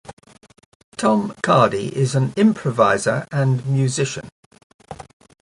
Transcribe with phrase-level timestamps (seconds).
[0.97, 4.29] Tom Cardy is an improviser and musician.